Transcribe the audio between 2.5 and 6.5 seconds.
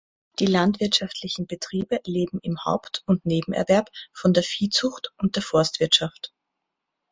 Haupt- und Nebenerwerb von der Viehzucht und der Forstwirtschaft.